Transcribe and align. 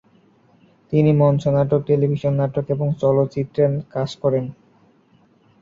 তিনি 0.93 1.11
মঞ্চ 1.13 1.43
নাটক, 1.47 1.81
টেলিভিশন 1.85 2.33
নাটক 2.33 2.65
এবং 2.69 2.87
চলচ্চিত্রে 3.01 3.63
কাজ 3.93 4.09
করেন। 4.21 4.45